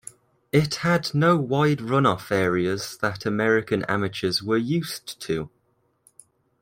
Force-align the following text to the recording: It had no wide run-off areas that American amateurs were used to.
It 0.51 0.73
had 0.81 1.13
no 1.13 1.37
wide 1.37 1.79
run-off 1.79 2.31
areas 2.31 2.97
that 3.01 3.23
American 3.27 3.83
amateurs 3.83 4.41
were 4.41 4.57
used 4.57 5.21
to. 5.21 5.51